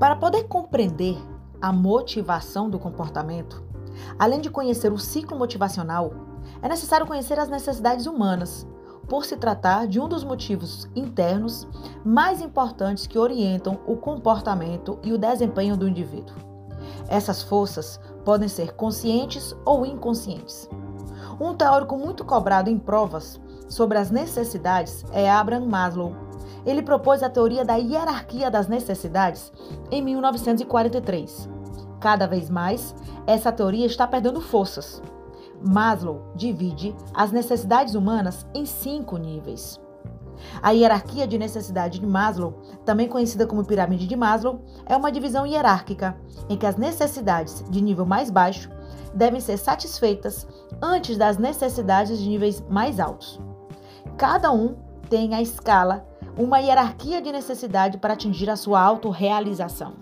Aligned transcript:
Para 0.00 0.16
poder 0.16 0.44
compreender 0.44 1.18
a 1.60 1.70
motivação 1.70 2.70
do 2.70 2.78
comportamento, 2.78 3.62
além 4.18 4.40
de 4.40 4.48
conhecer 4.48 4.90
o 4.90 4.98
ciclo 4.98 5.38
motivacional, 5.38 6.14
é 6.62 6.68
necessário 6.70 7.06
conhecer 7.06 7.38
as 7.38 7.50
necessidades 7.50 8.06
humanas, 8.06 8.66
por 9.06 9.26
se 9.26 9.36
tratar 9.36 9.86
de 9.86 10.00
um 10.00 10.08
dos 10.08 10.24
motivos 10.24 10.88
internos 10.96 11.68
mais 12.02 12.40
importantes 12.40 13.06
que 13.06 13.18
orientam 13.18 13.78
o 13.86 13.96
comportamento 13.96 14.98
e 15.02 15.12
o 15.12 15.18
desempenho 15.18 15.76
do 15.76 15.86
indivíduo. 15.86 16.34
Essas 17.06 17.42
forças 17.42 18.00
podem 18.24 18.48
ser 18.48 18.72
conscientes 18.72 19.54
ou 19.66 19.84
inconscientes. 19.84 20.66
Um 21.38 21.54
teórico 21.54 21.98
muito 21.98 22.24
cobrado 22.24 22.70
em 22.70 22.78
provas 22.78 23.38
sobre 23.68 23.98
as 23.98 24.10
necessidades 24.10 25.04
é 25.12 25.30
Abraham 25.30 25.66
Maslow. 25.66 26.29
Ele 26.64 26.82
propôs 26.82 27.22
a 27.22 27.30
teoria 27.30 27.64
da 27.64 27.74
hierarquia 27.76 28.50
das 28.50 28.68
necessidades 28.68 29.52
em 29.90 30.02
1943. 30.02 31.48
Cada 32.00 32.26
vez 32.26 32.48
mais, 32.48 32.94
essa 33.26 33.52
teoria 33.52 33.86
está 33.86 34.06
perdendo 34.06 34.40
forças. 34.40 35.02
Maslow 35.62 36.32
divide 36.34 36.94
as 37.14 37.30
necessidades 37.30 37.94
humanas 37.94 38.46
em 38.54 38.64
cinco 38.64 39.16
níveis. 39.18 39.78
A 40.62 40.70
hierarquia 40.70 41.26
de 41.26 41.38
necessidade 41.38 41.98
de 41.98 42.06
Maslow, 42.06 42.54
também 42.84 43.08
conhecida 43.08 43.46
como 43.46 43.64
pirâmide 43.64 44.06
de 44.06 44.16
Maslow, 44.16 44.64
é 44.86 44.96
uma 44.96 45.12
divisão 45.12 45.46
hierárquica 45.46 46.16
em 46.48 46.56
que 46.56 46.66
as 46.66 46.76
necessidades 46.76 47.62
de 47.68 47.80
nível 47.82 48.06
mais 48.06 48.30
baixo 48.30 48.70
devem 49.14 49.40
ser 49.40 49.56
satisfeitas 49.56 50.46
antes 50.80 51.16
das 51.16 51.36
necessidades 51.36 52.18
de 52.18 52.28
níveis 52.28 52.64
mais 52.68 52.98
altos. 52.98 53.40
Cada 54.16 54.50
um 54.50 54.76
tem 55.08 55.34
a 55.34 55.42
escala, 55.42 56.06
uma 56.40 56.58
hierarquia 56.58 57.20
de 57.20 57.30
necessidade 57.30 57.98
para 57.98 58.14
atingir 58.14 58.48
a 58.48 58.56
sua 58.56 58.80
autorrealização. 58.80 59.92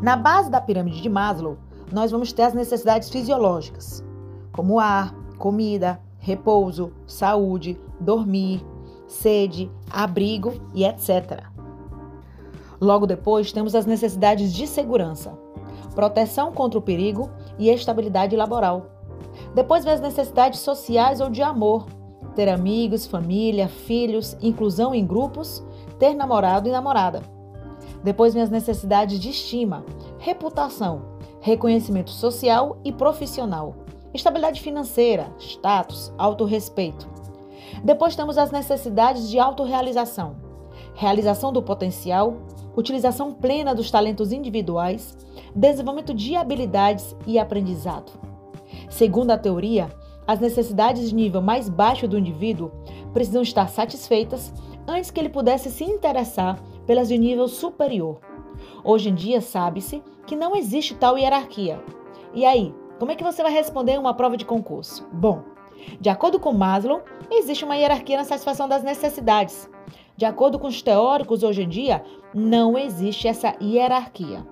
Na 0.00 0.16
base 0.16 0.48
da 0.50 0.60
pirâmide 0.60 1.02
de 1.02 1.08
Maslow, 1.08 1.58
nós 1.92 2.12
vamos 2.12 2.32
ter 2.32 2.42
as 2.42 2.54
necessidades 2.54 3.10
fisiológicas, 3.10 4.04
como 4.52 4.78
ar, 4.78 5.12
comida, 5.36 6.00
repouso, 6.18 6.92
saúde, 7.06 7.78
dormir, 8.00 8.64
sede, 9.10 9.70
abrigo 9.90 10.54
e 10.72 10.84
etc. 10.84 11.42
Logo 12.80 13.06
depois, 13.06 13.52
temos 13.52 13.74
as 13.74 13.84
necessidades 13.84 14.52
de 14.52 14.66
segurança, 14.66 15.36
proteção 15.94 16.52
contra 16.52 16.78
o 16.78 16.82
perigo 16.82 17.28
e 17.58 17.68
estabilidade 17.68 18.36
laboral. 18.36 18.86
Depois 19.54 19.84
vem 19.84 19.92
as 19.92 20.00
necessidades 20.00 20.60
sociais 20.60 21.20
ou 21.20 21.28
de 21.28 21.42
amor, 21.42 21.86
ter 22.34 22.48
amigos, 22.48 23.06
família, 23.06 23.68
filhos, 23.68 24.36
inclusão 24.40 24.94
em 24.94 25.04
grupos, 25.04 25.62
ter 25.98 26.14
namorado 26.14 26.68
e 26.68 26.72
namorada. 26.72 27.22
Depois 28.02 28.32
vem 28.32 28.42
as 28.42 28.50
necessidades 28.50 29.18
de 29.18 29.28
estima, 29.28 29.84
reputação, 30.18 31.02
reconhecimento 31.40 32.10
social 32.10 32.78
e 32.84 32.92
profissional, 32.92 33.74
estabilidade 34.14 34.60
financeira, 34.60 35.30
status, 35.38 36.12
autorrespeito. 36.16 37.19
Depois 37.82 38.16
temos 38.16 38.36
as 38.36 38.50
necessidades 38.50 39.28
de 39.28 39.38
autorrealização, 39.38 40.36
realização 40.94 41.52
do 41.52 41.62
potencial, 41.62 42.36
utilização 42.76 43.32
plena 43.32 43.74
dos 43.74 43.90
talentos 43.90 44.32
individuais, 44.32 45.16
desenvolvimento 45.54 46.14
de 46.14 46.36
habilidades 46.36 47.16
e 47.26 47.38
aprendizado. 47.38 48.12
Segundo 48.88 49.30
a 49.30 49.38
teoria, 49.38 49.88
as 50.26 50.38
necessidades 50.38 51.08
de 51.08 51.14
nível 51.14 51.42
mais 51.42 51.68
baixo 51.68 52.06
do 52.06 52.18
indivíduo 52.18 52.70
precisam 53.12 53.42
estar 53.42 53.68
satisfeitas 53.68 54.52
antes 54.86 55.10
que 55.10 55.18
ele 55.18 55.28
pudesse 55.28 55.70
se 55.70 55.84
interessar 55.84 56.62
pelas 56.86 57.08
de 57.08 57.18
nível 57.18 57.48
superior. 57.48 58.20
Hoje 58.84 59.08
em 59.08 59.14
dia 59.14 59.40
sabe-se 59.40 60.02
que 60.26 60.36
não 60.36 60.54
existe 60.54 60.94
tal 60.94 61.18
hierarquia. 61.18 61.82
E 62.34 62.44
aí, 62.44 62.74
como 62.98 63.10
é 63.10 63.16
que 63.16 63.24
você 63.24 63.42
vai 63.42 63.52
responder 63.52 63.98
uma 63.98 64.14
prova 64.14 64.36
de 64.36 64.44
concurso? 64.44 65.06
Bom, 65.12 65.42
de 66.00 66.08
acordo 66.08 66.38
com 66.40 66.52
Maslow, 66.52 67.02
existe 67.30 67.64
uma 67.64 67.76
hierarquia 67.76 68.16
na 68.16 68.24
satisfação 68.24 68.68
das 68.68 68.82
necessidades. 68.82 69.68
De 70.16 70.24
acordo 70.24 70.58
com 70.58 70.66
os 70.66 70.82
teóricos, 70.82 71.42
hoje 71.42 71.62
em 71.62 71.68
dia, 71.68 72.04
não 72.34 72.76
existe 72.76 73.26
essa 73.26 73.54
hierarquia. 73.60 74.44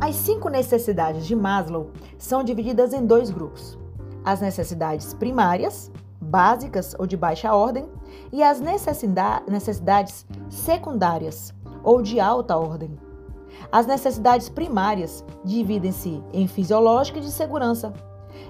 As 0.00 0.16
cinco 0.16 0.48
necessidades 0.48 1.26
de 1.26 1.34
Maslow 1.34 1.90
são 2.18 2.44
divididas 2.44 2.92
em 2.92 3.04
dois 3.04 3.30
grupos: 3.30 3.78
as 4.24 4.40
necessidades 4.40 5.12
primárias, 5.14 5.90
básicas 6.20 6.94
ou 6.98 7.06
de 7.06 7.16
baixa 7.16 7.54
ordem, 7.54 7.88
e 8.32 8.42
as 8.42 8.60
necessidades 8.60 10.26
secundárias 10.48 11.52
ou 11.82 12.00
de 12.00 12.18
alta 12.18 12.56
ordem. 12.56 12.98
As 13.70 13.86
necessidades 13.86 14.48
primárias 14.48 15.24
dividem-se 15.44 16.22
em 16.32 16.46
fisiológica 16.46 17.18
e 17.18 17.22
de 17.22 17.30
segurança, 17.30 17.92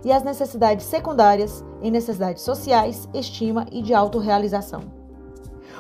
e 0.05 0.13
as 0.13 0.23
necessidades 0.23 0.87
secundárias 0.87 1.65
em 1.83 1.91
necessidades 1.91 2.43
sociais, 2.43 3.09
estima 3.13 3.67
e 3.73 3.83
de 3.83 3.95
autorrealização. 3.95 4.83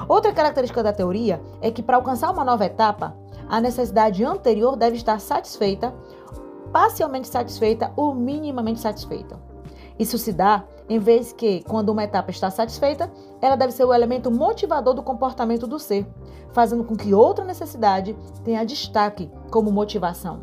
Outra 0.09 0.32
característica 0.32 0.82
da 0.82 0.93
teoria 0.93 1.41
é 1.61 1.71
que, 1.71 1.82
para 1.82 1.97
alcançar 1.97 2.31
uma 2.31 2.44
nova 2.44 2.65
etapa, 2.65 3.16
a 3.49 3.61
necessidade 3.61 4.25
anterior 4.25 4.76
deve 4.76 4.97
estar 4.97 5.21
satisfeita, 5.21 5.94
parcialmente 6.72 7.28
satisfeita 7.28 7.93
ou 7.97 8.15
minimamente 8.15 8.81
satisfeita. 8.81 9.53
Isso 9.99 10.19
se 10.19 10.32
dá 10.32 10.65
em 10.88 10.99
vez 10.99 11.32
que, 11.32 11.62
quando 11.65 11.91
uma 11.91 12.05
etapa 12.05 12.31
está 12.31 12.50
satisfeita, 12.50 13.10
ela 13.41 13.56
deve 13.56 13.72
ser 13.72 13.84
o 13.84 13.94
elemento 13.94 14.31
motivador 14.31 14.94
do 14.94 15.03
comportamento 15.03 15.66
do 15.66 15.78
ser, 15.78 16.06
fazendo 16.53 16.84
com 16.84 16.97
que 16.97 17.15
outra 17.15 17.44
necessidade 17.44 18.16
tenha 18.44 18.65
destaque 18.65 19.31
como 19.50 19.71
motivação. 19.71 20.41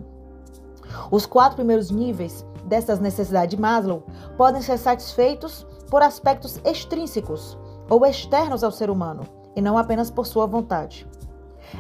Os 1.10 1.26
quatro 1.26 1.58
primeiros 1.58 1.92
níveis 1.92 2.46
dessas 2.66 3.00
necessidades 3.00 3.56
de 3.56 3.62
Maslow 3.62 4.04
podem 4.38 4.62
ser 4.62 4.78
satisfeitos 4.78 5.66
por 5.90 6.02
aspectos 6.02 6.60
extrínsecos 6.64 7.58
ou 7.90 8.06
externos 8.06 8.64
ao 8.64 8.72
ser 8.72 8.90
humano, 8.90 9.24
e 9.56 9.62
não 9.62 9.78
apenas 9.78 10.10
por 10.10 10.26
sua 10.26 10.46
vontade. 10.46 11.06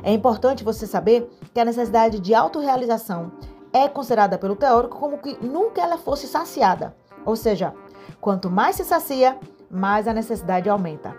É 0.03 0.11
importante 0.13 0.63
você 0.63 0.85
saber 0.85 1.29
que 1.53 1.59
a 1.59 1.65
necessidade 1.65 2.19
de 2.19 2.33
autorrealização 2.33 3.31
é 3.73 3.87
considerada 3.87 4.37
pelo 4.37 4.55
teórico 4.55 4.99
como 4.99 5.17
que 5.17 5.37
nunca 5.45 5.81
ela 5.81 5.97
fosse 5.97 6.27
saciada. 6.27 6.95
Ou 7.25 7.35
seja, 7.35 7.73
quanto 8.19 8.49
mais 8.49 8.75
se 8.75 8.83
sacia, 8.83 9.37
mais 9.69 10.07
a 10.07 10.13
necessidade 10.13 10.69
aumenta. 10.69 11.15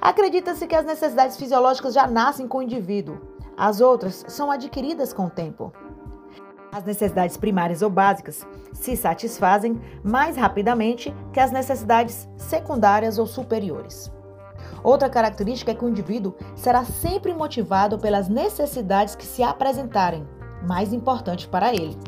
Acredita-se 0.00 0.66
que 0.66 0.74
as 0.74 0.84
necessidades 0.84 1.36
fisiológicas 1.36 1.94
já 1.94 2.06
nascem 2.06 2.46
com 2.46 2.58
o 2.58 2.62
indivíduo, 2.62 3.20
as 3.56 3.80
outras 3.80 4.24
são 4.28 4.50
adquiridas 4.50 5.12
com 5.12 5.26
o 5.26 5.30
tempo. 5.30 5.72
As 6.70 6.84
necessidades 6.84 7.36
primárias 7.36 7.82
ou 7.82 7.90
básicas 7.90 8.46
se 8.72 8.96
satisfazem 8.96 9.80
mais 10.04 10.36
rapidamente 10.36 11.14
que 11.32 11.40
as 11.40 11.50
necessidades 11.50 12.28
secundárias 12.36 13.18
ou 13.18 13.26
superiores. 13.26 14.12
Outra 14.84 15.08
característica 15.08 15.72
é 15.72 15.74
que 15.74 15.84
o 15.84 15.88
indivíduo 15.88 16.34
será 16.54 16.84
sempre 16.84 17.34
motivado 17.34 17.98
pelas 17.98 18.28
necessidades 18.28 19.16
que 19.16 19.26
se 19.26 19.42
apresentarem, 19.42 20.26
mais 20.62 20.92
importantes 20.92 21.46
para 21.46 21.74
ele. 21.74 21.98